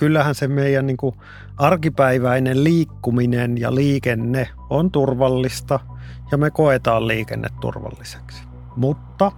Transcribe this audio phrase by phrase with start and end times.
[0.00, 1.16] kyllähän se meidän niin kuin
[1.56, 5.80] arkipäiväinen liikkuminen ja liikenne on turvallista
[6.32, 8.42] ja me koetaan liikenne turvalliseksi.
[8.76, 9.32] Mutta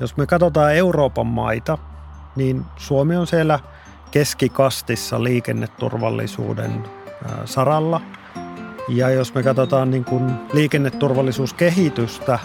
[0.00, 1.78] jos me katsotaan Euroopan maita,
[2.36, 3.58] niin Suomi on siellä
[4.10, 6.84] keskikastissa liikenneturvallisuuden
[7.44, 8.00] saralla.
[8.88, 12.38] Ja jos me katsotaan niin kuin liikenneturvallisuuskehitystä,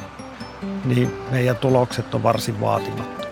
[0.85, 3.27] niin meidän tulokset on varsin vaatimattomia.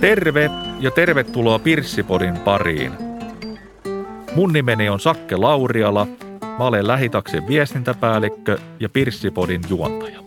[0.00, 0.50] Terve
[0.80, 2.92] ja tervetuloa Pirssipodin pariin.
[4.34, 6.06] Mun nimeni on Sakke Lauriala,
[6.58, 10.20] mä olen Lähitaksin viestintäpäällikkö ja Pirssipodin juontaja.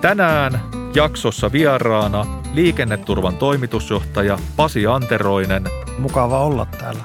[0.00, 0.60] Tänään
[0.94, 5.64] jaksossa vieraana liikenneturvan toimitusjohtaja Pasi Anteroinen.
[5.98, 7.02] Mukava olla täällä.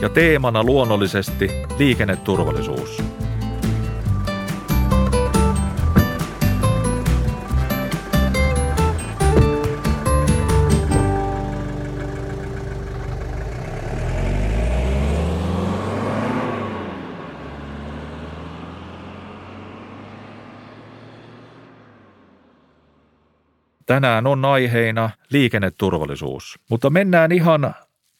[0.00, 3.02] Ja teemana luonnollisesti liikenneturvallisuus.
[23.88, 27.74] Tänään on aiheena liikenneturvallisuus, mutta mennään ihan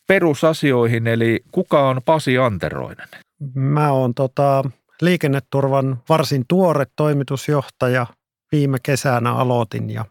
[0.07, 3.09] perusasioihin, eli kuka on Pasi Anteroinen?
[3.55, 4.65] Mä oon tota,
[5.01, 8.07] liikenneturvan varsin tuore toimitusjohtaja.
[8.53, 10.05] Viime kesänä aloitin ja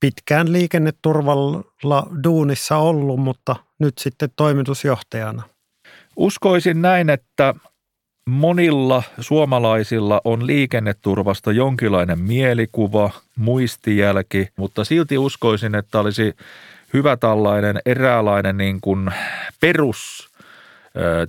[0.00, 5.42] pitkään liikenneturvalla duunissa ollut, mutta nyt sitten toimitusjohtajana.
[6.16, 7.54] Uskoisin näin, että
[8.28, 16.36] Monilla suomalaisilla on liikenneturvasta jonkinlainen mielikuva, muistijälki, mutta silti uskoisin, että olisi
[16.94, 19.10] hyvä tällainen eräänlainen niin kuin
[19.60, 20.28] perus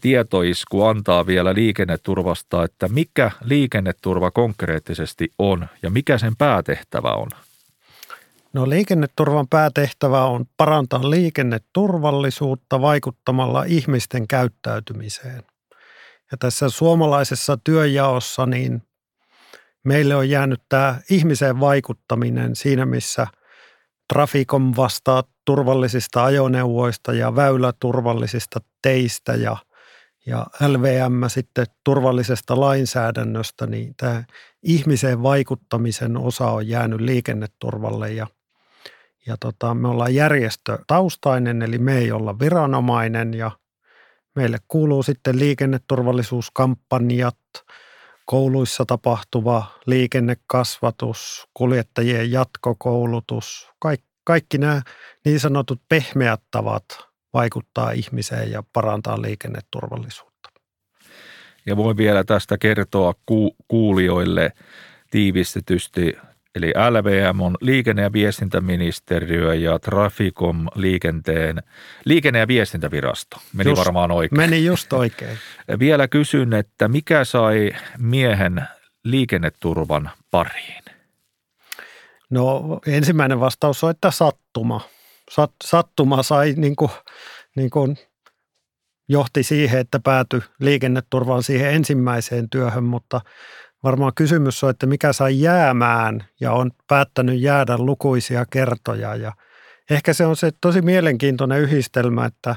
[0.01, 7.29] tietoisku antaa vielä liikenneturvasta, että mikä liikenneturva konkreettisesti on ja mikä sen päätehtävä on?
[8.53, 15.43] No liikenneturvan päätehtävä on parantaa liikenneturvallisuutta vaikuttamalla ihmisten käyttäytymiseen.
[16.31, 18.81] Ja tässä suomalaisessa työjaossa niin
[19.83, 23.27] meille on jäänyt tämä ihmiseen vaikuttaminen siinä, missä
[24.13, 29.57] Trafikom vastaa turvallisista ajoneuvoista ja väyläturvallisista teistä ja,
[30.25, 34.23] ja LVM sitten turvallisesta lainsäädännöstä, niin tämä
[34.63, 38.27] ihmiseen vaikuttamisen osa on jäänyt liikenneturvalle ja,
[39.25, 43.51] ja tota, me ollaan järjestötaustainen, eli me ei olla viranomainen ja
[44.39, 47.37] Meille kuuluu sitten liikenneturvallisuuskampanjat,
[48.25, 54.81] kouluissa tapahtuva liikennekasvatus, kuljettajien jatkokoulutus, kaikki, kaikki nämä
[55.25, 56.83] niin sanotut pehmeät tavat
[57.33, 60.49] vaikuttaa ihmiseen ja parantaa liikenneturvallisuutta.
[61.65, 64.51] Ja voin vielä tästä kertoa ku, kuulijoille
[65.11, 66.13] tiivistetysti
[66.55, 71.63] Eli LVM on liikenne- ja viestintäministeriö ja Traficom liikenteen,
[72.05, 73.37] liikenne- ja viestintävirasto.
[73.53, 74.41] Meni just, varmaan oikein.
[74.41, 75.37] Meni just oikein.
[75.79, 78.61] Vielä kysyn, että mikä sai miehen
[79.03, 80.83] liikenneturvan pariin?
[82.29, 84.81] No ensimmäinen vastaus on, että sattuma.
[85.31, 86.91] Sat, sattuma sai niin kuin,
[87.55, 87.97] niin kuin
[89.09, 93.21] johti siihen, että päätyi liikenneturvaan siihen ensimmäiseen työhön, mutta
[93.83, 99.15] varmaan kysymys on, että mikä sai jäämään ja on päättänyt jäädä lukuisia kertoja.
[99.15, 99.33] Ja
[99.89, 102.55] ehkä se on se tosi mielenkiintoinen yhdistelmä, että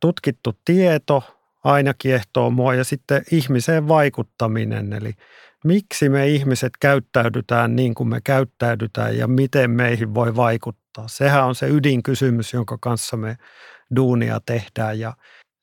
[0.00, 1.22] tutkittu tieto
[1.64, 4.92] aina kiehtoo mua ja sitten ihmiseen vaikuttaminen.
[4.92, 5.12] Eli
[5.64, 11.08] miksi me ihmiset käyttäydytään niin kuin me käyttäydytään ja miten meihin voi vaikuttaa.
[11.08, 13.36] Sehän on se ydinkysymys, jonka kanssa me
[13.96, 15.12] duunia tehdään ja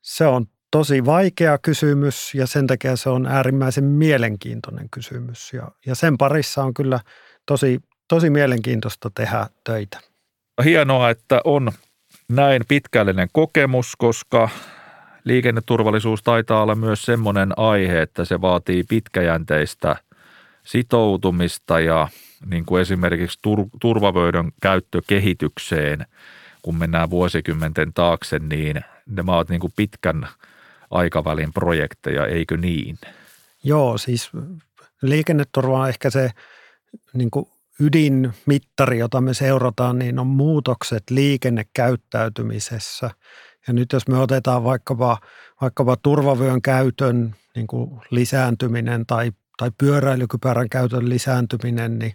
[0.02, 5.54] se on tosi vaikea kysymys ja sen takia se on äärimmäisen mielenkiintoinen kysymys.
[5.54, 7.00] Ja, ja sen parissa on kyllä
[7.46, 10.00] tosi, tosi mielenkiintoista tehdä töitä.
[10.64, 11.72] Hienoa, että on
[12.30, 14.50] näin pitkällinen kokemus, koska
[15.24, 19.96] liikenneturvallisuus taitaa olla myös semmoinen aihe, että se vaatii pitkäjänteistä
[20.64, 22.08] sitoutumista ja
[22.46, 26.06] niin kuin esimerkiksi tur- käyttökehitykseen,
[26.62, 30.28] kun mennään vuosikymmenten taakse, niin ne maat niin kuin pitkän
[30.92, 32.98] aikavälin projekteja, eikö niin?
[33.64, 34.32] Joo, siis
[35.02, 36.32] liikenneturva on ehkä se
[37.14, 37.46] niin kuin
[37.80, 43.12] ydinmittari, jota me seurataan, niin on muutokset liikennekäyttäytymisessä.
[43.68, 45.18] Ja nyt jos me otetaan vaikkapa,
[45.62, 52.14] vaikkapa turvavyön käytön niin kuin lisääntyminen tai, tai pyöräilykypärän käytön lisääntyminen, niin,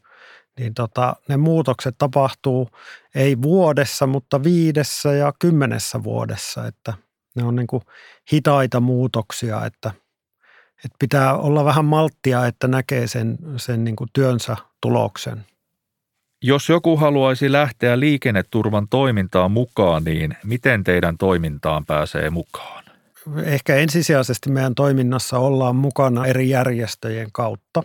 [0.59, 2.71] niin tota, ne muutokset tapahtuu
[3.15, 6.67] ei vuodessa, mutta viidessä ja kymmenessä vuodessa.
[6.67, 6.95] Että
[7.41, 7.83] ne on niin kuin
[8.33, 9.91] hitaita muutoksia, että,
[10.85, 15.45] että pitää olla vähän malttia, että näkee sen, sen niin kuin työnsä tuloksen.
[16.43, 22.85] Jos joku haluaisi lähteä liikenneturvan toimintaan mukaan, niin miten teidän toimintaan pääsee mukaan?
[23.45, 27.83] Ehkä ensisijaisesti meidän toiminnassa ollaan mukana eri järjestöjen kautta.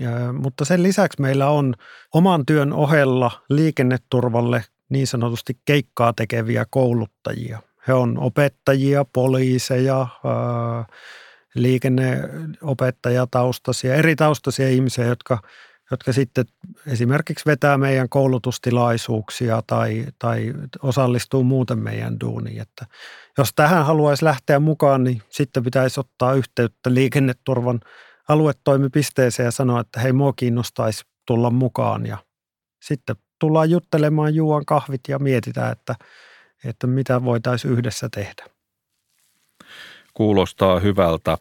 [0.00, 1.74] Ja, mutta sen lisäksi meillä on
[2.14, 7.62] oman työn ohella liikenneturvalle niin sanotusti keikkaa tekeviä kouluttajia.
[7.88, 10.06] He on opettajia, poliiseja,
[11.54, 15.38] liikenneopettajataustaisia, eri taustaisia ihmisiä, jotka,
[15.90, 16.44] jotka sitten
[16.86, 22.60] esimerkiksi vetää meidän koulutustilaisuuksia tai, tai osallistuu muuten meidän duuniin.
[22.60, 22.86] Että
[23.38, 27.80] jos tähän haluaisi lähteä mukaan, niin sitten pitäisi ottaa yhteyttä liikenneturvan
[28.28, 32.18] aluetoimipisteeseen ja sanoa, että hei, mua kiinnostaisi tulla mukaan ja
[32.82, 35.94] sitten tullaan juttelemaan juon kahvit ja mietitään, että,
[36.64, 38.44] että mitä voitaisiin yhdessä tehdä.
[40.14, 41.38] Kuulostaa hyvältä.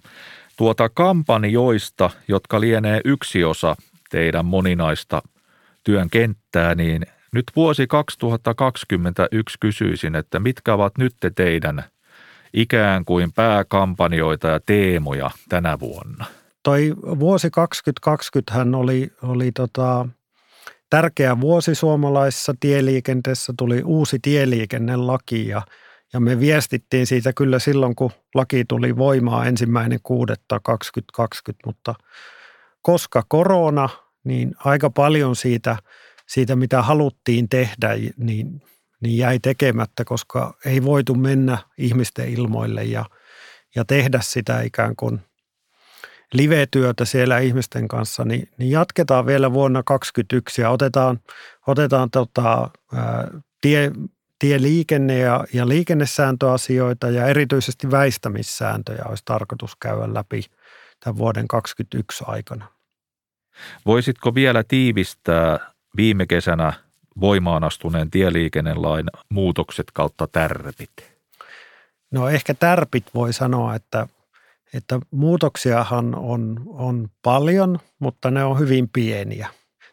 [0.57, 3.75] Tuota kampanjoista, jotka lienee yksi osa
[4.09, 5.21] teidän moninaista
[5.83, 11.83] työn kenttää, niin nyt vuosi 2021 kysyisin, että mitkä ovat nyt te teidän
[12.53, 16.25] ikään kuin pääkampanjoita ja teemoja tänä vuonna?
[16.63, 20.07] Toi vuosi 2020 hän oli, oli tota,
[20.93, 23.53] tärkeä vuosi suomalaisessa tieliikenteessä.
[23.57, 25.61] Tuli uusi tieliikennelaki ja,
[26.13, 31.95] ja me viestittiin siitä kyllä silloin, kun laki tuli voimaan ensimmäinen kuudetta 2020, mutta
[32.81, 33.89] koska korona,
[34.23, 35.77] niin aika paljon siitä,
[36.27, 38.61] siitä mitä haluttiin tehdä, niin,
[39.01, 43.05] niin jäi tekemättä, koska ei voitu mennä ihmisten ilmoille ja,
[43.75, 45.19] ja tehdä sitä ikään kuin–
[46.33, 51.19] live-työtä siellä ihmisten kanssa, niin, niin jatketaan vielä vuonna 2021 ja otetaan,
[51.67, 53.27] otetaan tota, ää,
[53.61, 53.91] tie,
[54.39, 60.43] tieliikenne- ja, ja liikennesääntöasioita ja erityisesti väistämissääntöjä olisi tarkoitus käydä läpi
[60.99, 62.67] tämän vuoden 2021 aikana.
[63.85, 65.59] Voisitko vielä tiivistää
[65.97, 66.73] viime kesänä
[67.19, 71.13] voimaan astuneen tieliikennelain muutokset kautta tärpit?
[72.11, 74.07] No ehkä tärpit voi sanoa, että
[74.73, 79.47] että muutoksiahan on, on paljon, mutta ne on hyvin pieniä.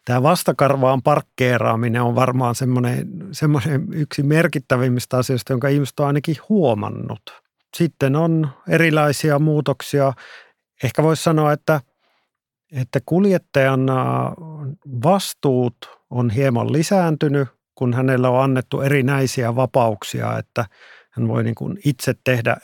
[0.05, 7.21] Tämä vastakarvaan parkkeeraaminen on varmaan semmoinen, semmoinen yksi merkittävimmistä asioista, jonka ihmiset on ainakin huomannut.
[7.77, 10.13] Sitten on erilaisia muutoksia.
[10.85, 11.81] Ehkä voisi sanoa, että,
[12.73, 13.87] että kuljettajan
[15.05, 15.77] vastuut
[16.11, 20.65] on hieman lisääntynyt, kun hänellä on annettu erinäisiä vapauksia, että
[21.11, 22.57] hän voi niin kuin itse tehdä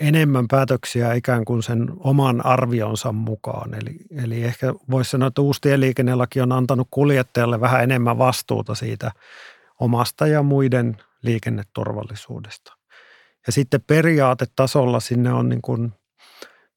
[0.00, 3.74] enemmän päätöksiä ikään kuin sen oman arvionsa mukaan.
[3.74, 9.12] Eli, eli ehkä voisi sanoa, että uusi tieliikennelaki on antanut kuljettajalle vähän enemmän vastuuta siitä
[9.80, 12.72] omasta ja muiden liikenneturvallisuudesta.
[13.46, 15.92] Ja sitten periaatetasolla sinne on niin kuin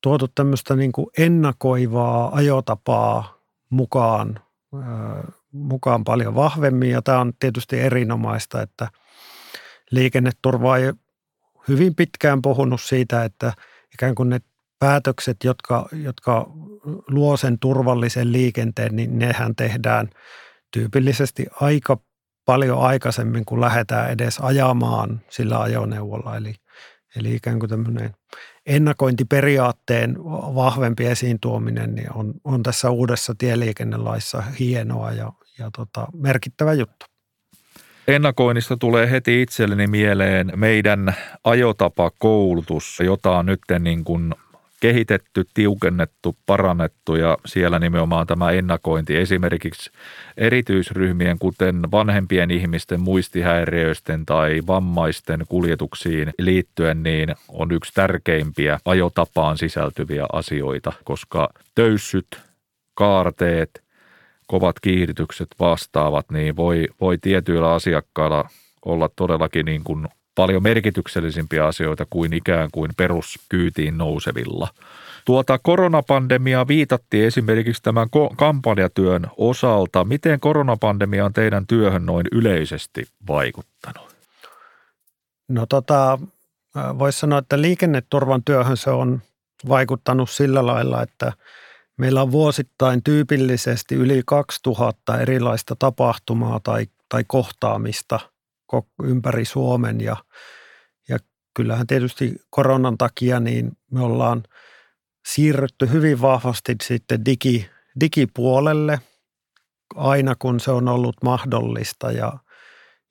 [0.01, 3.37] tuotu tämmöistä niin kuin ennakoivaa ajotapaa
[3.69, 4.39] mukaan,
[5.51, 6.89] mukaan paljon vahvemmin.
[6.89, 8.87] Ja tämä on tietysti erinomaista, että
[9.91, 10.93] liikenneturva ei
[11.67, 13.53] hyvin pitkään puhunut siitä, että
[13.93, 14.41] ikään kuin ne
[14.79, 16.51] päätökset, jotka, jotka
[17.07, 20.09] luo sen turvallisen liikenteen, niin nehän tehdään
[20.71, 21.97] tyypillisesti aika
[22.45, 26.37] paljon aikaisemmin, kun lähdetään edes ajamaan sillä ajoneuvolla.
[26.37, 26.55] Eli,
[27.15, 28.13] eli ikään kuin tämmöinen
[28.65, 30.15] ennakointiperiaatteen
[30.55, 37.10] vahvempi esiin tuominen niin on, on tässä uudessa tieliikennelaissa hienoa ja, ja tota, merkittävä juttu.
[38.07, 44.33] Ennakoinnista tulee heti itselleni mieleen meidän ajotapakoulutus, jota on nyt niin kuin
[44.79, 49.91] kehitetty, tiukennettu, parannettu ja siellä nimenomaan tämä ennakointi esimerkiksi
[50.37, 60.25] erityisryhmien, kuten vanhempien ihmisten muistihäiriöisten tai vammaisten kuljetuksiin liittyen, niin on yksi tärkeimpiä ajotapaan sisältyviä
[60.33, 62.27] asioita, koska töyssyt,
[62.93, 63.83] kaarteet,
[64.51, 68.49] kovat kiihdytykset vastaavat, niin voi, voi tietyillä asiakkailla
[68.85, 74.67] olla todellakin niin kuin paljon merkityksellisimpiä asioita kuin ikään kuin peruskyytiin nousevilla.
[75.25, 80.03] Tuota koronapandemiaa viitattiin esimerkiksi tämän kampanjatyön osalta.
[80.03, 84.15] Miten koronapandemia on teidän työhön noin yleisesti vaikuttanut?
[85.47, 86.19] No tota,
[86.99, 89.21] voisi sanoa, että liikenneturvan työhön se on
[89.69, 91.33] vaikuttanut sillä lailla, että–
[92.01, 98.19] Meillä on vuosittain tyypillisesti yli 2000 erilaista tapahtumaa tai, tai kohtaamista
[99.03, 100.17] ympäri Suomen ja,
[101.09, 101.17] ja
[101.53, 104.43] kyllähän tietysti koronan takia niin me ollaan
[105.27, 108.99] siirrytty hyvin vahvasti sitten digi, digipuolelle
[109.95, 112.33] aina kun se on ollut mahdollista ja,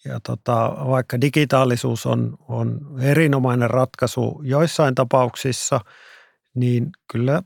[0.04, 5.80] ja tota, vaikka digitaalisuus on, on erinomainen ratkaisu joissain tapauksissa–
[6.54, 7.42] niin kyllä,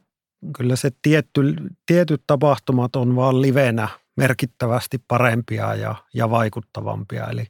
[0.57, 7.27] kyllä se tietty, tietyt tapahtumat on vaan livenä merkittävästi parempia ja, ja vaikuttavampia.
[7.27, 7.47] Eli,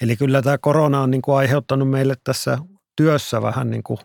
[0.00, 2.58] eli kyllä tämä korona on niin kuin aiheuttanut meille tässä
[2.96, 3.98] työssä vähän niin kuin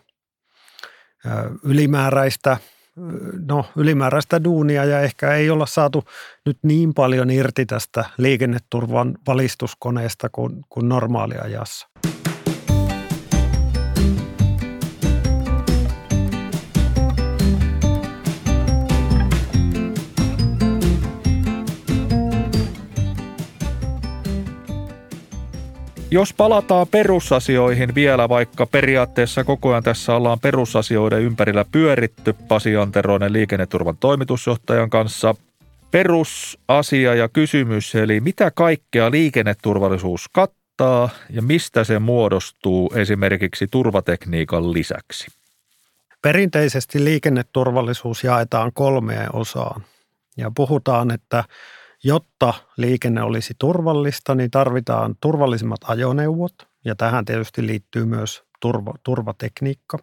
[1.64, 2.56] ylimääräistä,
[3.48, 6.04] no, ylimääräistä duunia ja ehkä ei olla saatu
[6.46, 11.88] nyt niin paljon irti tästä liikenneturvan valistuskoneesta kuin, kuin normaaliajassa.
[26.14, 33.32] Jos palataan perusasioihin vielä, vaikka periaatteessa koko ajan tässä ollaan perusasioiden ympärillä pyöritty Pasi Anteroinen
[33.32, 35.34] liikenneturvan toimitusjohtajan kanssa.
[35.90, 45.26] Perusasia ja kysymys, eli mitä kaikkea liikenneturvallisuus kattaa ja mistä se muodostuu esimerkiksi turvatekniikan lisäksi?
[46.22, 49.84] Perinteisesti liikenneturvallisuus jaetaan kolmeen osaan
[50.36, 51.44] ja puhutaan, että
[52.06, 59.98] Jotta liikenne olisi turvallista, niin tarvitaan turvallisimmat ajoneuvot ja tähän tietysti liittyy myös turva, turvatekniikka.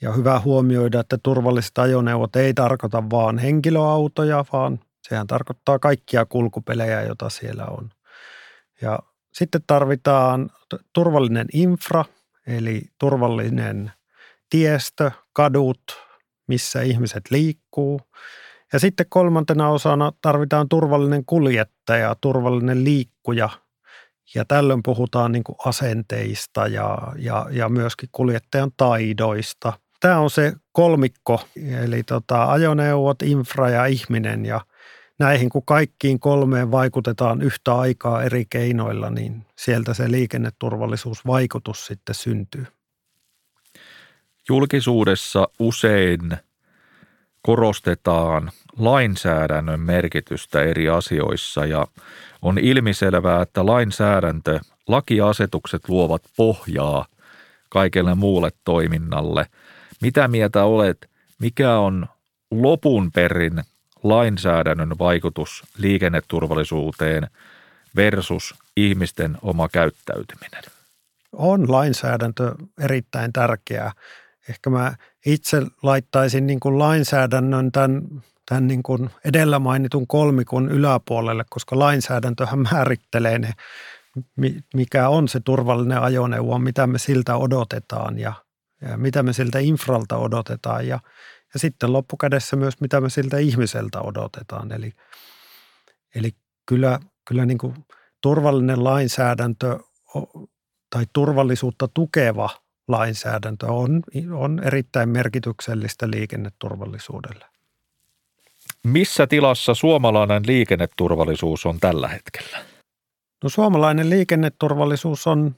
[0.00, 7.02] Ja hyvä huomioida, että turvalliset ajoneuvot ei tarkoita vain henkilöautoja, vaan sehän tarkoittaa kaikkia kulkupelejä,
[7.02, 7.90] joita siellä on.
[8.82, 8.98] Ja
[9.32, 10.50] sitten tarvitaan
[10.92, 12.04] turvallinen infra,
[12.46, 13.92] eli turvallinen
[14.50, 15.82] tiestö, kadut,
[16.46, 18.00] missä ihmiset liikkuu–
[18.72, 23.48] ja sitten kolmantena osana tarvitaan turvallinen kuljettaja, turvallinen liikkuja.
[24.34, 29.72] Ja tällöin puhutaan niin kuin asenteista ja, ja, ja myöskin kuljettajan taidoista.
[30.00, 31.40] Tämä on se kolmikko,
[31.82, 34.46] eli tota, ajoneuvot, infra ja ihminen.
[34.46, 34.60] Ja
[35.18, 42.66] näihin kun kaikkiin kolmeen vaikutetaan yhtä aikaa eri keinoilla, niin sieltä se liikenneturvallisuusvaikutus sitten syntyy.
[44.48, 46.20] Julkisuudessa usein
[47.46, 51.86] korostetaan lainsäädännön merkitystä eri asioissa ja
[52.42, 57.06] on ilmiselvää, että lainsäädäntö, lakiasetukset luovat pohjaa
[57.68, 59.46] kaikelle muulle toiminnalle.
[60.00, 62.06] Mitä mieltä olet, mikä on
[62.50, 63.62] lopun perin
[64.02, 67.26] lainsäädännön vaikutus liikenneturvallisuuteen
[67.96, 70.62] versus ihmisten oma käyttäytyminen?
[71.32, 73.92] On lainsäädäntö erittäin tärkeää.
[74.48, 74.94] Ehkä mä
[75.26, 78.02] itse laittaisin niin kuin lainsäädännön tämän
[78.48, 83.52] tämän niin kuin edellä mainitun kolmikon yläpuolelle, koska lainsäädäntöhän määrittelee ne,
[84.74, 88.32] mikä on se turvallinen ajoneuvo, mitä me siltä odotetaan ja,
[88.82, 91.00] ja mitä me siltä infralta odotetaan ja,
[91.54, 94.72] ja sitten loppukädessä myös mitä me siltä ihmiseltä odotetaan.
[94.72, 94.92] Eli,
[96.14, 96.30] eli
[96.66, 97.74] kyllä, kyllä niin kuin
[98.20, 99.78] turvallinen lainsäädäntö
[100.90, 102.50] tai turvallisuutta tukeva
[102.88, 107.44] lainsäädäntö on, on erittäin merkityksellistä liikenneturvallisuudelle.
[108.84, 112.58] Missä tilassa suomalainen liikenneturvallisuus on tällä hetkellä?
[113.42, 115.56] No suomalainen liikenneturvallisuus on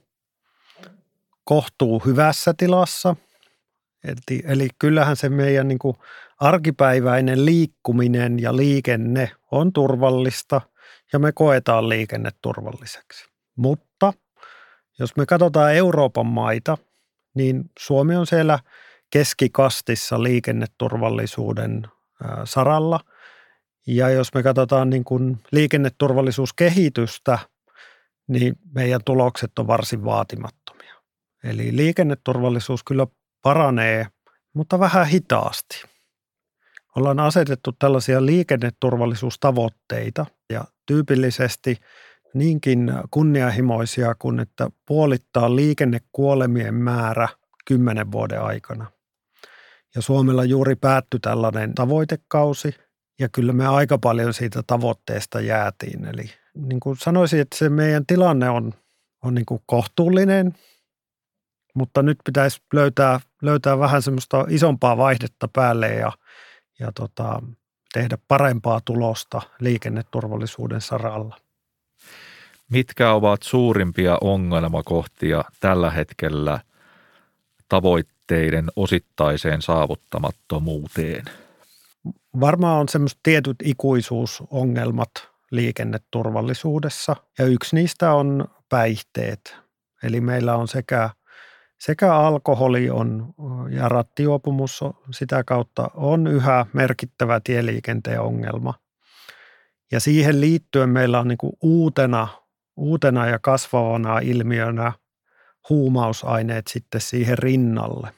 [1.43, 3.15] kohtuu hyvässä tilassa.
[4.03, 5.97] Eli, eli kyllähän se meidän niin kuin
[6.39, 10.61] arkipäiväinen liikkuminen ja liikenne on turvallista
[11.13, 13.25] ja me koetaan liikenneturvalliseksi.
[13.55, 14.13] Mutta
[14.99, 16.77] jos me katsotaan Euroopan maita,
[17.37, 18.59] niin Suomi on siellä
[19.09, 21.87] keskikastissa liikenneturvallisuuden
[22.45, 22.99] saralla–
[23.87, 27.39] ja jos me katsotaan niin kuin liikenneturvallisuuskehitystä,
[28.27, 30.95] niin meidän tulokset on varsin vaatimattomia.
[31.43, 33.07] Eli liikenneturvallisuus kyllä
[33.41, 34.07] paranee,
[34.53, 35.83] mutta vähän hitaasti.
[36.95, 41.77] Ollaan asetettu tällaisia liikenneturvallisuustavoitteita ja tyypillisesti
[42.33, 47.27] niinkin kunnianhimoisia kuin, että puolittaa liikennekuolemien määrä
[47.65, 48.91] kymmenen vuoden aikana.
[49.95, 52.75] Ja Suomella juuri päättyi tällainen tavoitekausi–
[53.19, 56.05] ja kyllä me aika paljon siitä tavoitteesta jäätiin.
[56.05, 58.73] Eli niin kuin sanoisin, että se meidän tilanne on,
[59.23, 60.53] on niin kuin kohtuullinen,
[61.75, 66.11] mutta nyt pitäisi löytää, löytää vähän semmoista isompaa vaihdetta päälle ja,
[66.79, 67.41] ja tota,
[67.93, 71.37] tehdä parempaa tulosta liikenneturvallisuuden saralla.
[72.71, 76.59] Mitkä ovat suurimpia ongelmakohtia tällä hetkellä
[77.69, 81.25] tavoitteiden osittaiseen saavuttamattomuuteen?
[82.39, 85.09] Varmaan on semmoiset tietyt ikuisuusongelmat
[85.51, 89.55] liikenneturvallisuudessa ja yksi niistä on päihteet.
[90.03, 91.09] Eli meillä on sekä,
[91.79, 93.33] sekä alkoholi on,
[93.69, 94.79] ja rattijuopumus
[95.11, 98.73] sitä kautta on yhä merkittävä tieliikenteen ongelma.
[99.91, 102.27] Ja siihen liittyen meillä on niin uutena,
[102.77, 104.93] uutena ja kasvavana ilmiönä
[105.69, 108.11] huumausaineet sitten siihen rinnalle.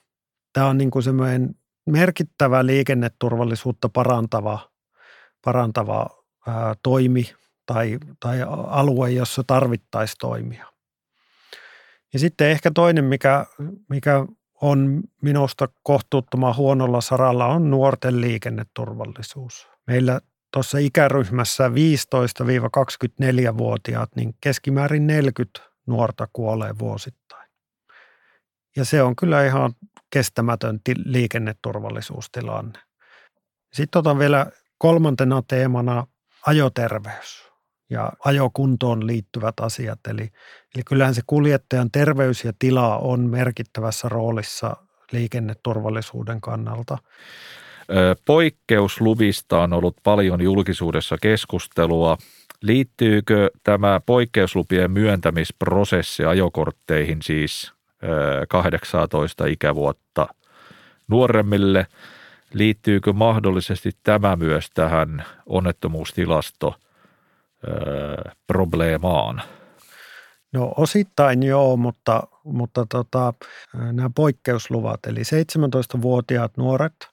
[0.53, 1.55] Tämä on niin kuin semmoinen
[1.89, 4.59] merkittävä liikenneturvallisuutta parantava,
[5.45, 6.09] parantava
[6.47, 7.33] ää, toimi
[7.65, 8.37] tai, tai
[8.67, 10.65] alue, jossa tarvittaisiin toimia.
[12.13, 13.45] Ja sitten ehkä toinen, mikä,
[13.89, 14.25] mikä
[14.61, 19.67] on minusta kohtuuttoman huonolla saralla, on nuorten liikenneturvallisuus.
[19.87, 27.49] Meillä tuossa ikäryhmässä 15-24-vuotiaat, niin keskimäärin 40 nuorta kuolee vuosittain.
[28.75, 29.73] Ja se on kyllä ihan
[30.09, 32.79] kestämätön liikenneturvallisuustilanne.
[33.73, 34.45] Sitten otan vielä
[34.77, 36.07] kolmantena teemana
[36.45, 37.49] ajoterveys
[37.89, 39.99] ja ajokuntoon liittyvät asiat.
[40.07, 40.31] Eli,
[40.75, 44.77] eli kyllähän se kuljettajan terveys ja tila on merkittävässä roolissa
[45.11, 46.97] liikenneturvallisuuden kannalta.
[48.25, 52.17] Poikkeusluvista on ollut paljon julkisuudessa keskustelua.
[52.61, 57.73] Liittyykö tämä poikkeuslupien myöntämisprosessi ajokortteihin siis
[58.49, 60.27] 18 ikävuotta
[61.07, 61.87] nuoremmille?
[62.53, 66.75] Liittyykö mahdollisesti tämä myös tähän onnettomuustilasto
[68.47, 69.41] probleemaan?
[70.53, 73.33] No osittain joo, mutta, mutta tota,
[73.91, 77.08] nämä poikkeusluvat, eli 17-vuotiaat nuoret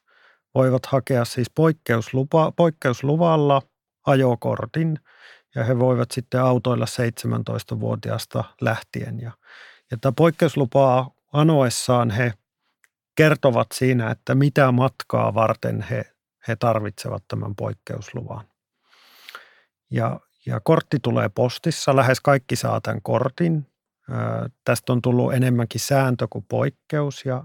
[0.57, 3.63] voivat hakea siis poikkeuslupa, poikkeusluvalla
[4.07, 4.99] ajokortin
[5.55, 9.21] ja he voivat sitten autoilla 17-vuotiaasta lähtien.
[9.21, 9.33] Ja,
[9.91, 12.33] ja tämä poikkeuslupaa anoessaan he
[13.17, 16.05] kertovat siinä, että mitä matkaa varten he,
[16.49, 18.47] he tarvitsevat tämän poikkeusluvan.
[19.91, 23.67] Ja, ja kortti tulee postissa, lähes kaikki saa tämän kortin.
[24.11, 27.45] Ää, tästä on tullut enemmänkin sääntö kuin poikkeus ja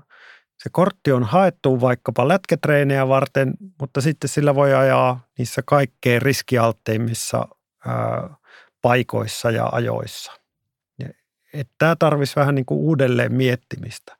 [0.64, 7.48] se kortti on haettu vaikkapa lätkätreenejä varten, mutta sitten sillä voi ajaa niissä kaikkein riskialtteimmissa
[7.88, 8.30] ää,
[8.82, 10.32] paikoissa ja ajoissa.
[11.78, 14.18] Tämä tarvitsisi vähän niin kuin uudelleen miettimistä.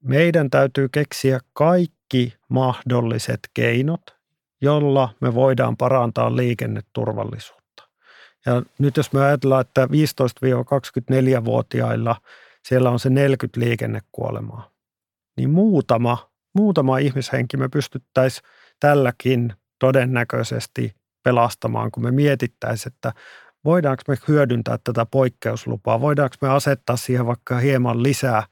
[0.00, 4.02] Meidän täytyy keksiä kaikki mahdolliset keinot,
[4.60, 7.88] jolla me voidaan parantaa liikenneturvallisuutta.
[8.46, 12.16] Ja nyt jos me ajatellaan, että 15-24-vuotiailla
[12.62, 14.71] siellä on se 40 liikennekuolemaa,
[15.36, 18.48] niin muutama, muutama ihmishenki me pystyttäisiin
[18.80, 20.92] tälläkin todennäköisesti
[21.22, 23.12] pelastamaan, kun me mietittäisiin, että
[23.64, 28.42] voidaanko me hyödyntää tätä poikkeuslupaa, voidaanko me asettaa siihen vaikka hieman lisää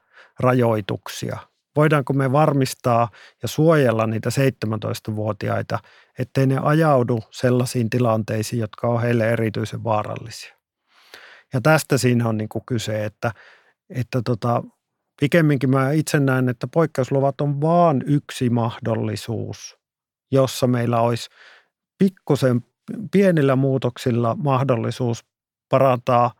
[0.40, 1.38] rajoituksia,
[1.76, 3.08] voidaanko me varmistaa
[3.42, 5.78] ja suojella niitä 17-vuotiaita,
[6.18, 10.56] ettei ne ajaudu sellaisiin tilanteisiin, jotka on heille erityisen vaarallisia.
[11.52, 13.32] Ja tästä siinä on niin kuin kyse, että,
[13.90, 14.62] että tota,
[15.20, 19.78] pikemminkin mä itse näen, että poikkeusluvat on vaan yksi mahdollisuus,
[20.30, 21.30] jossa meillä olisi
[21.98, 22.64] pikkusen
[23.10, 25.24] pienillä muutoksilla mahdollisuus
[25.68, 26.32] parantaa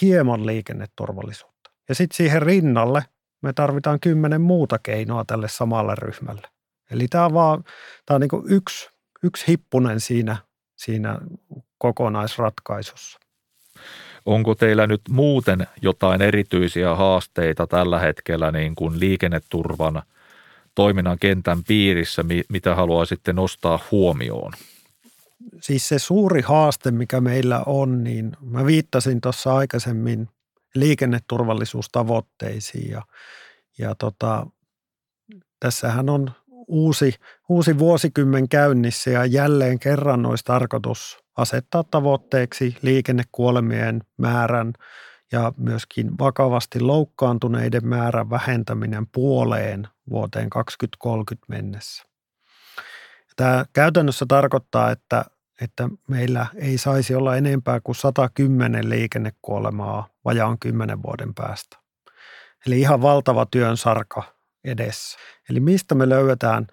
[0.00, 1.70] hieman liikenneturvallisuutta.
[1.88, 3.04] Ja sitten siihen rinnalle
[3.42, 6.48] me tarvitaan kymmenen muuta keinoa tälle samalle ryhmälle.
[6.90, 7.64] Eli tämä on vaan
[8.06, 8.90] tämä on niin yksi,
[9.22, 10.36] yksi hippunen siinä,
[10.76, 11.18] siinä
[11.78, 13.18] kokonaisratkaisussa.
[14.26, 20.02] Onko teillä nyt muuten jotain erityisiä haasteita tällä hetkellä niin kuin liikenneturvan
[20.74, 24.52] toiminnan kentän piirissä, mitä haluaisitte nostaa huomioon?
[25.60, 30.28] Siis se suuri haaste, mikä meillä on, niin mä viittasin tuossa aikaisemmin
[30.74, 33.02] liikenneturvallisuustavoitteisiin ja,
[33.78, 34.46] ja tota,
[35.60, 36.30] tässähän on
[36.68, 37.14] uusi,
[37.48, 44.72] uusi vuosikymmen käynnissä ja jälleen kerran olisi tarkoitus asettaa tavoitteeksi liikennekuolemien määrän
[45.32, 52.04] ja myöskin vakavasti loukkaantuneiden määrän vähentäminen puoleen vuoteen 2030 mennessä.
[53.36, 55.24] Tämä käytännössä tarkoittaa, että,
[55.60, 61.76] että meillä ei saisi olla enempää kuin 110 liikennekuolemaa vajaan 10 vuoden päästä.
[62.66, 65.18] Eli ihan valtava työn sarka edessä.
[65.50, 66.66] Eli mistä me löydetään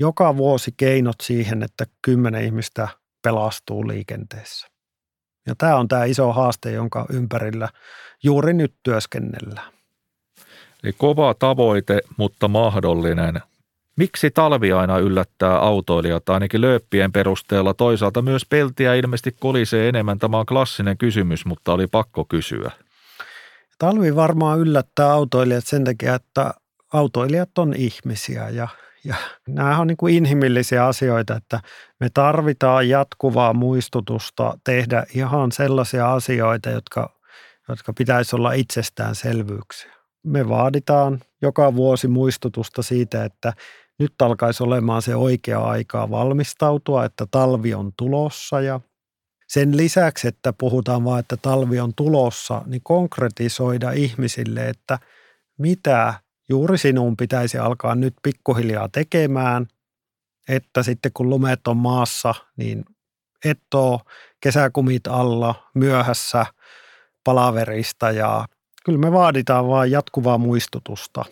[0.00, 2.88] joka vuosi keinot siihen, että 10 ihmistä
[3.22, 4.66] pelastuu liikenteessä.
[5.46, 7.68] Ja tämä on tämä iso haaste, jonka ympärillä
[8.22, 9.72] juuri nyt työskennellään.
[10.84, 13.40] Eli kova tavoite, mutta mahdollinen.
[13.96, 17.74] Miksi talvi aina yllättää autoilijat, ainakin lööppien perusteella?
[17.74, 20.18] Toisaalta myös peltiä ilmeisesti kolisee enemmän.
[20.18, 22.70] Tämä on klassinen kysymys, mutta oli pakko kysyä.
[23.78, 26.54] Talvi varmaan yllättää autoilijat sen takia, että
[26.92, 28.68] autoilijat on ihmisiä ja,
[29.04, 29.14] ja
[29.48, 31.60] nämä on niin kuin inhimillisiä asioita, että
[32.00, 37.20] me tarvitaan jatkuvaa muistutusta tehdä ihan sellaisia asioita, jotka,
[37.68, 39.92] jotka pitäisi olla itsestäänselvyyksiä.
[40.26, 43.52] Me vaaditaan joka vuosi muistutusta siitä, että
[43.98, 48.80] nyt alkaisi olemaan se oikea aikaa valmistautua, että talvi on tulossa ja
[49.48, 54.98] sen lisäksi, että puhutaan vain, että talvi on tulossa, niin konkretisoida ihmisille, että
[55.58, 56.14] mitä
[56.50, 59.66] juuri sinun pitäisi alkaa nyt pikkuhiljaa tekemään,
[60.48, 62.84] että sitten kun lumet on maassa, niin
[63.44, 64.00] et ole
[64.40, 66.46] kesäkumit alla myöhässä
[67.24, 68.46] palaverista ja
[68.84, 71.24] kyllä me vaaditaan vain jatkuvaa muistutusta.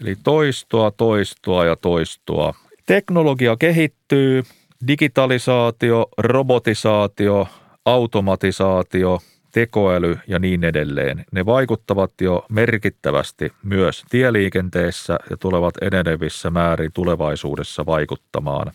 [0.00, 2.54] Eli toistoa, toistoa ja toistoa.
[2.86, 4.42] Teknologia kehittyy,
[4.86, 7.48] digitalisaatio, robotisaatio,
[7.84, 9.20] automatisaatio,
[9.54, 11.24] tekoäly ja niin edelleen.
[11.32, 18.72] Ne vaikuttavat jo merkittävästi myös tieliikenteessä ja tulevat enenevissä määrin tulevaisuudessa vaikuttamaan.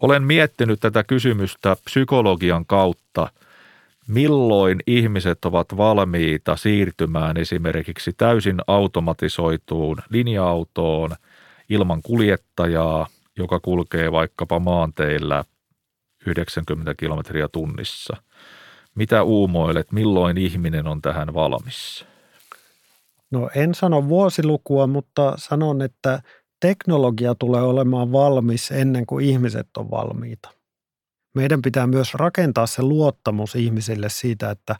[0.00, 3.28] Olen miettinyt tätä kysymystä psykologian kautta,
[4.08, 11.10] milloin ihmiset ovat valmiita siirtymään esimerkiksi täysin automatisoituun linja-autoon
[11.68, 15.44] ilman kuljettajaa, joka kulkee vaikkapa maanteillä
[16.26, 18.16] 90 kilometriä tunnissa–
[18.94, 22.04] mitä uumoilet, milloin ihminen on tähän valmis?
[23.30, 26.22] No en sano vuosilukua, mutta sanon, että
[26.60, 30.50] teknologia tulee olemaan valmis ennen kuin ihmiset on valmiita.
[31.34, 34.76] Meidän pitää myös rakentaa se luottamus ihmisille siitä, että,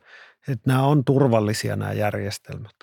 [0.49, 2.75] että nämä on turvallisia nämä järjestelmät.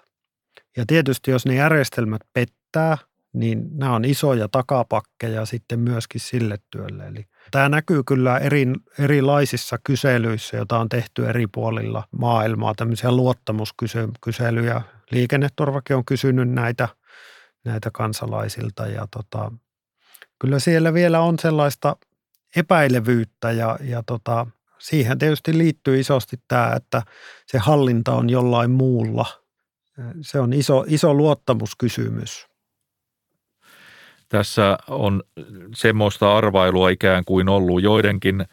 [0.77, 2.97] Ja tietysti jos ne järjestelmät pettää,
[3.33, 7.07] niin nämä on isoja takapakkeja sitten myöskin sille työlle.
[7.07, 8.65] Eli tämä näkyy kyllä eri,
[8.99, 14.81] erilaisissa kyselyissä, joita on tehty eri puolilla maailmaa, tämmöisiä luottamuskyselyjä.
[15.11, 16.87] Liikenneturvakin on kysynyt näitä,
[17.65, 19.51] näitä kansalaisilta ja tota,
[20.39, 21.95] kyllä siellä vielä on sellaista
[22.55, 24.47] epäilevyyttä ja, ja tota,
[24.79, 27.01] siihen tietysti liittyy isosti tämä, että
[27.45, 29.25] se hallinta on jollain muulla.
[30.21, 32.48] Se on iso, iso luottamuskysymys.
[34.29, 35.23] Tässä on
[35.75, 38.45] semmoista arvailua ikään kuin ollut joidenkin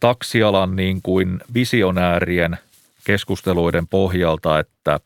[0.00, 2.58] taksialan niin kuin visionäärien
[3.04, 5.00] keskusteluiden pohjalta, että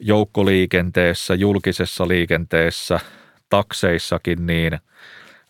[0.00, 3.00] joukkoliikenteessä, julkisessa liikenteessä,
[3.50, 4.78] takseissakin niin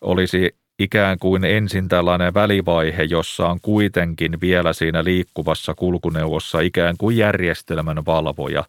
[0.01, 7.17] olisi ikään kuin ensin tällainen välivaihe, jossa on kuitenkin vielä siinä liikkuvassa kulkuneuvossa ikään kuin
[7.17, 8.63] järjestelmän valvoja.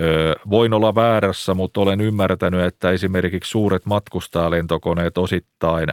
[0.00, 5.88] Öö, voin olla väärässä, mutta olen ymmärtänyt, että esimerkiksi suuret matkustajalentokoneet osittain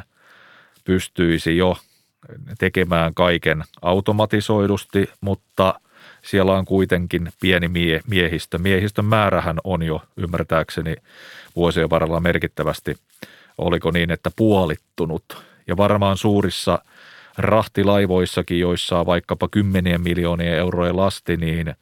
[0.83, 1.77] pystyisi jo
[2.57, 5.79] tekemään kaiken automatisoidusti, mutta
[6.21, 8.57] siellä on kuitenkin pieni mie- miehistö.
[8.57, 10.95] Miehistön määrähän on jo ymmärtääkseni
[11.55, 12.95] vuosien varrella merkittävästi
[13.59, 16.79] oliko niin, että puolittunut ja varmaan suurissa
[17.37, 21.75] rahtilaivoissakin, joissa on vaikkapa kymmenien miljoonien eurojen lasti, niin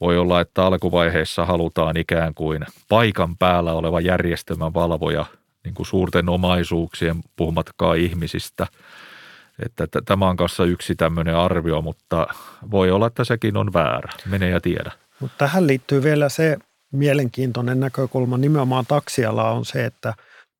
[0.00, 5.26] voi olla, että alkuvaiheessa halutaan ikään kuin paikan päällä oleva järjestelmän valvoja
[5.64, 8.66] niin kuin suurten omaisuuksien, puhumattakaan ihmisistä.
[9.66, 12.26] Että tämä on kanssa yksi tämmöinen arvio, mutta
[12.70, 14.12] voi olla, että sekin on väärä.
[14.26, 14.92] Mene ja tiedä.
[15.20, 16.56] Mutta tähän liittyy vielä se
[16.92, 20.14] mielenkiintoinen näkökulma nimenomaan taksiala on se, että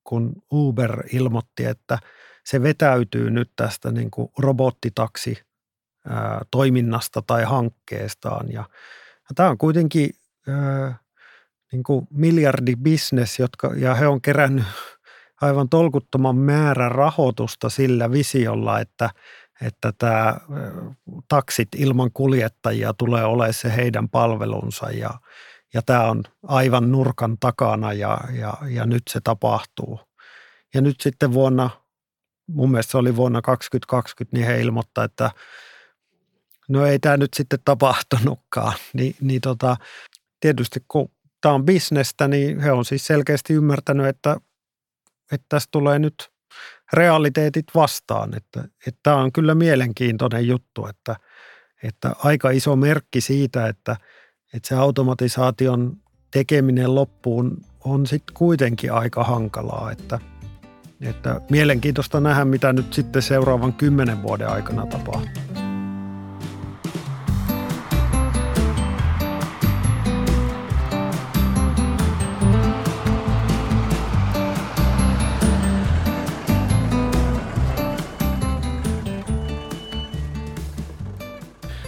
[0.04, 1.98] kun Uber ilmoitti, että–
[2.46, 5.46] se vetäytyy nyt tästä niin kuin robottitaksi
[6.50, 8.52] toiminnasta tai hankkeestaan.
[8.52, 8.60] Ja,
[9.28, 10.10] ja tämä on kuitenkin
[10.48, 10.98] ää,
[11.72, 14.64] niin kuin miljardibisnes, jotka, ja he on kerännyt
[15.40, 19.10] aivan tolkuttoman määrän rahoitusta sillä visiolla, että,
[19.62, 20.36] että tämä
[21.28, 25.10] taksit ilman kuljettajia tulee olemaan se heidän palvelunsa ja,
[25.74, 30.00] ja tämä on aivan nurkan takana ja, ja, ja nyt se tapahtuu.
[30.74, 31.70] Ja nyt sitten vuonna
[32.46, 35.30] mun mielestä se oli vuonna 2020, niin he ilmoittaa, että
[36.68, 38.72] no ei tämä nyt sitten tapahtunutkaan.
[38.92, 39.76] Ni, niin tota,
[40.40, 44.36] tietysti kun tämä on bisnestä, niin he on siis selkeästi ymmärtänyt, että,
[45.32, 46.14] että tästä tulee nyt
[46.92, 48.36] realiteetit vastaan.
[48.36, 51.16] Että, että tämä on kyllä mielenkiintoinen juttu, että,
[51.82, 53.96] että aika iso merkki siitä, että,
[54.54, 55.96] että se automatisaation
[56.30, 60.18] tekeminen loppuun on sitten kuitenkin aika hankalaa, että–
[61.00, 65.46] että mielenkiintoista nähdä, mitä nyt sitten seuraavan kymmenen vuoden aikana tapahtuu.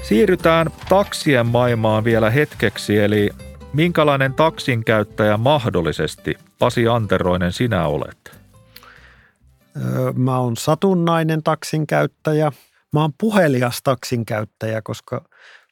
[0.03, 3.31] Siirrytään taksien maailmaan vielä hetkeksi, eli
[3.73, 8.38] minkälainen taksin käyttäjä mahdollisesti, Pasi Anteroinen, sinä olet?
[10.14, 12.53] Mä oon satunnainen taksin käyttäjä.
[12.93, 15.25] Mä oon puhelias taksin käyttäjä, koska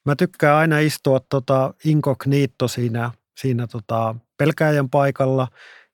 [0.05, 5.49] mä tykkään aina istua tota inkognito siinä, siinä tota pelkääjän paikalla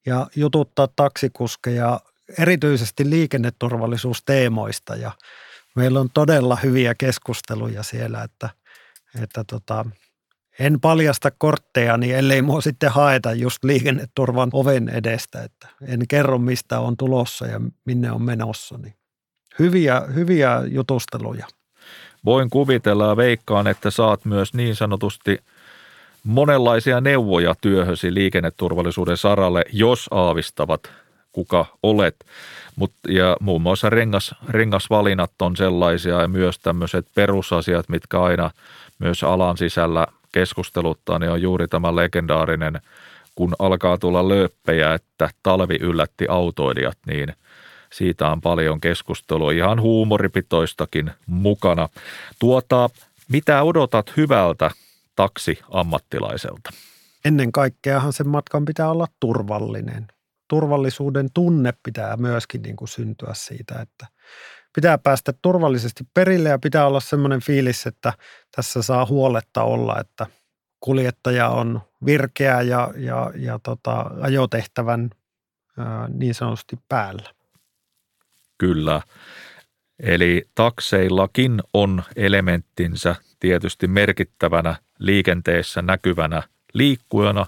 [0.06, 2.00] ja jututtaa taksikuskeja
[2.38, 5.12] erityisesti liikenneturvallisuusteemoista ja
[5.76, 8.50] meillä on todella hyviä keskusteluja siellä, että,
[9.22, 9.86] että tota,
[10.58, 16.38] en paljasta kortteja, niin ellei mua sitten haeta just liikenneturvan oven edestä, että en kerro
[16.38, 18.78] mistä on tulossa ja minne on menossa.
[18.78, 18.94] Niin
[19.58, 21.46] hyviä, hyviä jutusteluja.
[22.24, 25.38] Voin kuvitella ja veikkaan, että saat myös niin sanotusti
[26.24, 30.80] monenlaisia neuvoja työhösi liikenneturvallisuuden saralle, jos aavistavat,
[31.32, 32.16] kuka olet.
[32.76, 38.50] Mut, ja muun muassa rengas, rengasvalinnat on sellaisia ja myös tämmöiset perusasiat, mitkä aina
[38.98, 42.80] myös alan sisällä keskusteluttaa, niin on juuri tämä legendaarinen,
[43.34, 47.32] kun alkaa tulla lööppejä, että talvi yllätti autoilijat, niin
[47.92, 51.88] siitä on paljon keskustelua, ihan huumoripitoistakin mukana.
[52.38, 52.90] Tuota,
[53.28, 54.70] mitä odotat hyvältä
[55.16, 56.70] taksiammattilaiselta?
[57.24, 60.06] Ennen kaikkeahan sen matkan pitää olla turvallinen.
[60.48, 64.06] Turvallisuuden tunne pitää myöskin niin kuin syntyä siitä, että
[64.74, 68.12] pitää päästä turvallisesti perille ja pitää olla semmoinen fiilis, että
[68.56, 70.26] tässä saa huoletta olla, että
[70.80, 75.10] kuljettaja on virkeä ja, ja, ja tota, ajotehtävän
[75.78, 77.30] ää, niin sanotusti päällä.
[78.58, 79.02] Kyllä.
[79.98, 87.46] Eli takseillakin on elementtinsä tietysti merkittävänä liikenteessä näkyvänä liikkujana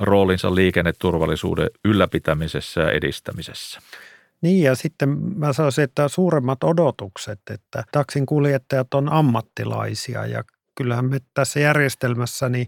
[0.00, 3.80] roolinsa liikenneturvallisuuden ylläpitämisessä ja edistämisessä.
[4.42, 11.04] Niin ja sitten mä sanoisin, että suuremmat odotukset, että taksin kuljettajat on ammattilaisia ja kyllähän
[11.04, 12.66] me tässä järjestelmässä niin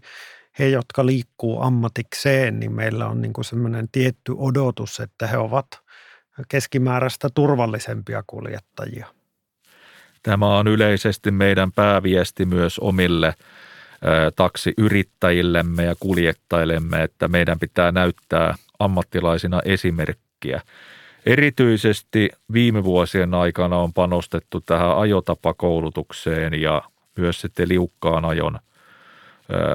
[0.58, 5.66] he, jotka liikkuu ammatikseen, niin meillä on niin semmoinen tietty odotus, että he ovat
[6.48, 9.06] keskimääräistä turvallisempia kuljettajia.
[10.22, 13.34] Tämä on yleisesti meidän pääviesti myös omille
[14.36, 20.60] taksiyrittäjillemme ja kuljettajillemme, että meidän pitää näyttää ammattilaisina esimerkkiä.
[21.26, 26.82] Erityisesti viime vuosien aikana on panostettu tähän ajotapakoulutukseen ja
[27.16, 28.58] myös sitten liukkaan ajon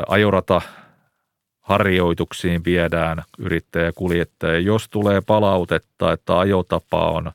[0.08, 0.62] ajorata
[1.62, 4.60] harjoituksiin viedään yrittäjä kuljettaja.
[4.60, 7.32] Jos tulee palautetta, että ajotapa on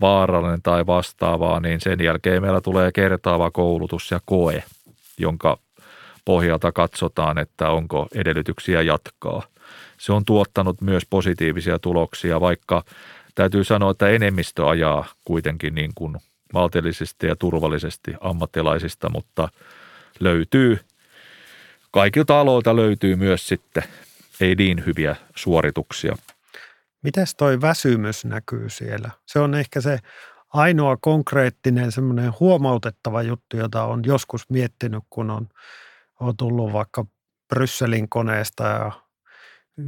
[0.00, 4.62] vaarallinen tai vastaavaa, niin sen jälkeen meillä tulee kertaava koulutus ja koe,
[5.18, 5.58] jonka
[6.24, 9.42] pohjalta katsotaan, että onko edellytyksiä jatkaa.
[9.98, 12.84] Se on tuottanut myös positiivisia tuloksia, vaikka
[13.38, 16.16] täytyy sanoa, että enemmistö ajaa kuitenkin niin kuin
[16.52, 19.48] maltillisesti ja turvallisesti ammattilaisista, mutta
[20.20, 20.78] löytyy,
[21.90, 23.82] kaikilta aloilta löytyy myös sitten
[24.40, 26.16] ei niin hyviä suorituksia.
[27.02, 29.10] Mites toi väsymys näkyy siellä?
[29.26, 29.98] Se on ehkä se
[30.48, 35.48] ainoa konkreettinen semmoinen huomautettava juttu, jota on joskus miettinyt, kun on,
[36.20, 37.04] on tullut vaikka
[37.48, 38.92] Brysselin koneesta ja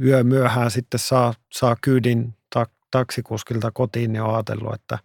[0.01, 2.35] yö myöhään sitten saa, saa kyydin
[2.91, 4.99] taksikuskilta kotiin, niin on ajatellut, että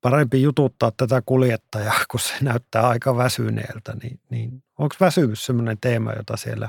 [0.00, 3.96] parempi jututtaa tätä kuljettajaa, kun se näyttää aika väsyneeltä.
[4.02, 6.68] Niin, niin onko väsymys sellainen teema, jota siellä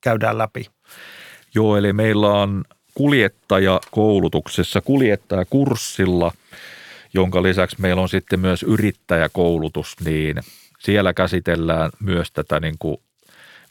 [0.00, 0.66] käydään läpi?
[1.54, 6.32] Joo, eli meillä on kuljettajakoulutuksessa, kuljettajakurssilla,
[7.14, 10.36] jonka lisäksi meillä on sitten myös yrittäjäkoulutus, niin
[10.78, 12.96] siellä käsitellään myös tätä niin kuin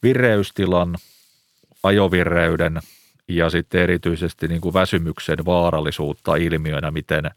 [0.04, 0.96] vireystilan,
[1.84, 2.80] ajovireyden
[3.36, 7.32] ja sitten erityisesti niin kuin väsymyksen vaarallisuutta ilmiönä, miten,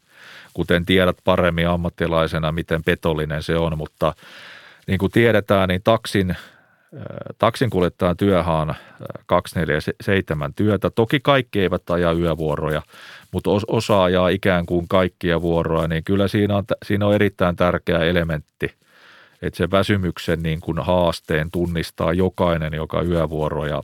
[0.53, 4.13] kuten tiedät paremmin ammattilaisena, miten petollinen se on, mutta
[4.87, 6.35] niin kuin tiedetään, niin taksin,
[7.37, 8.73] taksinkuljettajan työhän on
[9.25, 10.89] 247 työtä.
[10.89, 12.81] Toki kaikki eivät aja yövuoroja,
[13.31, 17.99] mutta osa ajaa ikään kuin kaikkia vuoroja, niin kyllä siinä on, siinä on erittäin tärkeä
[17.99, 18.73] elementti,
[19.41, 23.83] että se väsymyksen niin kuin haasteen tunnistaa jokainen, joka yövuoroja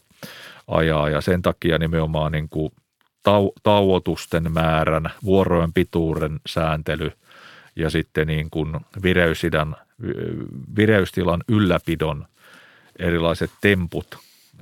[0.67, 2.71] ajaa ja sen takia nimenomaan niin kuin
[3.23, 7.11] tau, tauotusten määrän, vuorojen pituuden sääntely
[7.75, 9.75] ja sitten niin kuin vireysidan,
[10.75, 12.25] vireystilan ylläpidon
[12.99, 14.17] erilaiset temput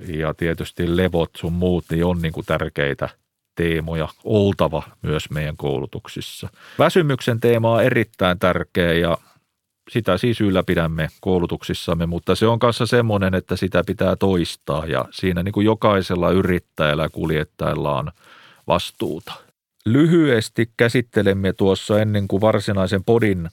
[0.08, 3.10] ja tietysti levot sun muut, niin on niin kuin tärkeitä
[3.56, 6.50] teemoja oltava myös meidän koulutuksissa.
[6.80, 9.18] Väsymyksen teema on erittäin tärkeä ja
[9.90, 15.44] sitä siis ylläpidämme koulutuksissamme, mutta se on kanssa semmoinen, että sitä pitää toistaa ja siinä
[15.44, 18.12] niin kuin jokaisella yrittäjällä ja kuljettajalla on
[18.68, 19.34] vastuuta.
[19.86, 23.50] Lyhyesti käsittelemme tuossa ennen kuin varsinaisen podin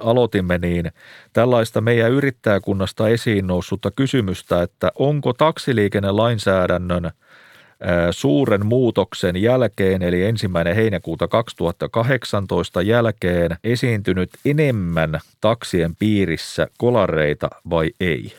[0.00, 0.92] aloitimme, niin
[1.32, 7.10] tällaista meidän yrittäjäkunnasta esiin noussutta kysymystä, että onko taksiliikennelainsäädännön–
[8.10, 18.32] suuren muutoksen jälkeen, eli ensimmäinen heinäkuuta 2018 jälkeen, esiintynyt enemmän taksien piirissä kolareita vai ei?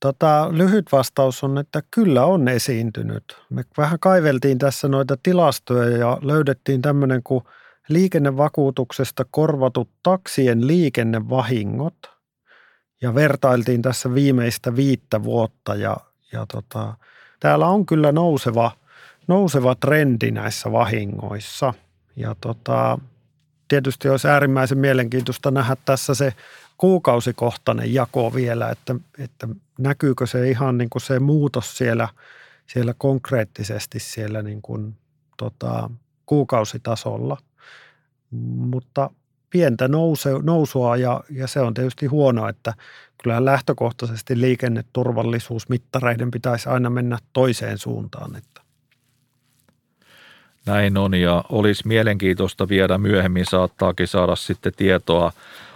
[0.00, 3.36] Tota, lyhyt vastaus on, että kyllä on esiintynyt.
[3.50, 7.44] Me vähän kaiveltiin tässä noita tilastoja ja löydettiin tämmöinen kuin
[7.88, 11.94] liikennevakuutuksesta korvatut taksien liikennevahingot.
[13.02, 15.96] ja vertailtiin tässä viimeistä viittä vuotta ja,
[16.32, 16.94] ja tota,
[17.44, 18.70] täällä on kyllä nouseva,
[19.28, 21.74] nouseva trendi näissä vahingoissa.
[22.16, 22.98] Ja tota,
[23.68, 26.32] tietysti olisi äärimmäisen mielenkiintoista nähdä tässä se
[26.76, 32.08] kuukausikohtainen jako vielä, että, että näkyykö se ihan niin kuin se muutos siellä,
[32.66, 34.96] siellä konkreettisesti siellä niin kuin,
[35.36, 35.90] tota,
[36.26, 37.36] kuukausitasolla.
[38.56, 39.10] Mutta
[39.54, 42.74] pientä nouse, nousua ja, ja se on tietysti huono, että
[43.22, 48.36] kyllä lähtökohtaisesti liikenneturvallisuusmittareiden pitäisi aina mennä toiseen suuntaan.
[48.36, 48.60] Että.
[50.66, 55.32] Näin on ja olisi mielenkiintoista vielä myöhemmin saattaakin saada sitten tietoa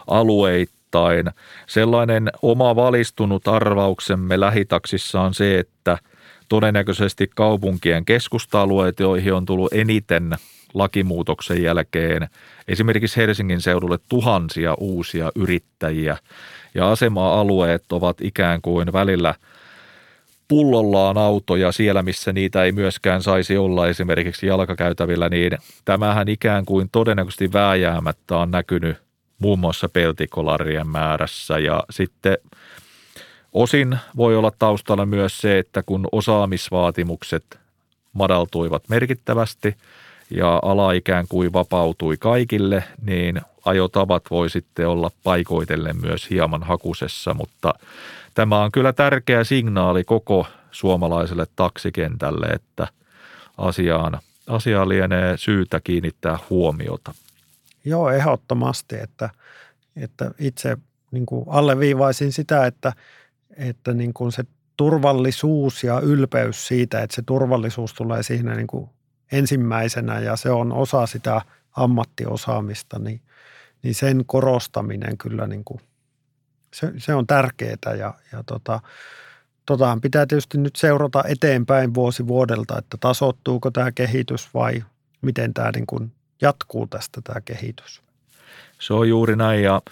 [0.07, 1.31] alueittain.
[1.67, 5.99] Sellainen oma valistunut arvauksemme lähitaksissa on se, että
[6.49, 10.37] todennäköisesti kaupunkien keskusta-alueet, joihin on tullut eniten
[10.75, 12.29] lakimuutoksen jälkeen.
[12.69, 16.17] Esimerkiksi Helsingin seudulle tuhansia uusia yrittäjiä.
[16.75, 19.35] Ja asema-alueet ovat ikään kuin välillä
[20.49, 25.53] pullollaan autoja siellä, missä niitä ei myöskään saisi olla esimerkiksi jalkakäytävillä, niin
[25.85, 28.97] tämähän ikään kuin todennäköisesti vääjäämättä on näkynyt
[29.39, 31.59] muun muassa peltikolarien määrässä.
[31.59, 32.39] Ja sitten
[33.53, 37.45] osin voi olla taustalla myös se, että kun osaamisvaatimukset
[38.13, 39.77] madaltuivat merkittävästi–
[40.31, 47.35] ja ala ikään kuin vapautui kaikille, niin ajotavat voi sitten olla paikoitellen myös hieman hakusessa,
[47.35, 47.75] mutta
[48.35, 52.89] tämä on kyllä tärkeä signaali koko suomalaiselle taksikentälle, että
[53.59, 57.15] asiaan, asiaan lienee syytä kiinnittää huomiota.
[57.85, 59.31] Joo, ehdottomasti, että,
[59.97, 60.77] että itse
[61.11, 62.93] niin alleviivaisin sitä, että,
[63.59, 64.45] että niin kuin se
[64.77, 68.91] turvallisuus ja ylpeys siitä, että se turvallisuus tulee siinä niin kuin
[69.33, 71.43] ensimmäisenä ja se on osa sitä
[71.73, 73.21] ammattiosaamista, niin,
[73.83, 75.81] niin sen korostaminen kyllä niin kuin,
[76.75, 78.81] se, se on tärkeää ja, ja tota,
[79.67, 84.85] totahan pitää tietysti nyt seurata eteenpäin vuosi vuodelta, että tasottuuko tämä kehitys vai
[85.23, 88.03] miten tämä niin kuin jatkuu tästä tämä kehitys.
[88.79, 89.83] Se on juuri näin ja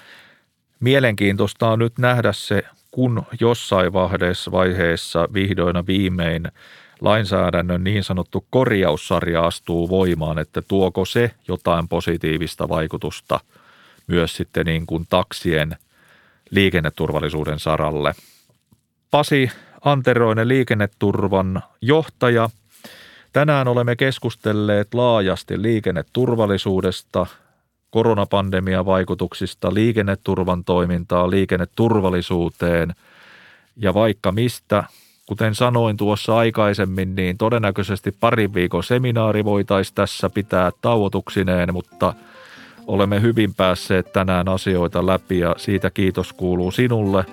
[0.81, 2.63] mielenkiintoista on nyt nähdä se,
[2.97, 3.93] kun jossain
[4.51, 6.49] vaiheessa vihdoin viimein
[7.01, 13.41] lainsäädännön niin sanottu korjaussarja astuu voimaan, että tuoko se jotain positiivista vaikutusta
[14.07, 15.77] myös sitten niin kuin taksien
[16.51, 18.15] liikenneturvallisuuden saralle.
[19.11, 19.51] Pasi
[19.85, 22.51] Anteroinen liikenneturvan johtaja.
[23.33, 27.27] Tänään olemme keskustelleet laajasti liikenneturvallisuudesta,
[27.97, 32.95] koronapandemian vaikutuksista liikenneturvan toimintaa, liikenneturvallisuuteen
[33.77, 34.85] ja vaikka mistä
[35.27, 42.15] Kuten sanoin tuossa aikaisemmin, niin todennäköisesti parin viikon seminaari voitaisiin tässä pitää tauotuksineen, mutta
[42.87, 47.25] olemme hyvin päässeet tänään asioita läpi ja siitä kiitos kuuluu sinulle.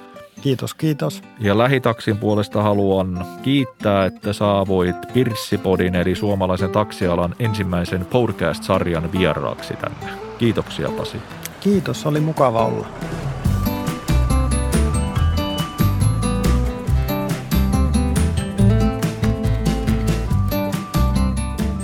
[0.41, 1.21] Kiitos, kiitos.
[1.39, 10.22] Ja Lähitaksin puolesta haluan kiittää, että saavoit Pirssipodin eli suomalaisen taksialan ensimmäisen podcast-sarjan vieraaksi tänne.
[10.37, 11.17] Kiitoksia Pasi.
[11.59, 12.87] Kiitos, oli mukava olla.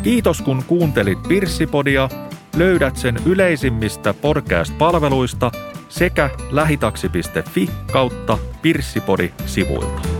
[0.04, 2.10] Kiitos kun kuuntelit Pirssipodia.
[2.58, 5.52] Löydät sen yleisimmistä podcast-palveluista
[5.90, 10.19] sekä lähitaksi.fi kautta Pirssipodi-sivuilta.